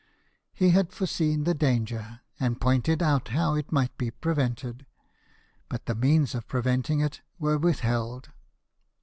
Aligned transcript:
He 0.55 0.69
had 0.71 0.91
foreseen 0.91 1.43
the 1.43 1.53
danger, 1.53 2.21
and 2.39 2.59
pointed 2.59 3.03
out 3.03 3.27
how 3.27 3.53
it 3.53 3.71
might 3.71 3.95
be 3.99 4.09
prevented, 4.09 4.87
but 5.69 5.85
the 5.85 5.93
means 5.93 6.33
of 6.33 6.47
preventing 6.47 7.01
it 7.01 7.21
were 7.37 7.59
withheld. 7.59 8.31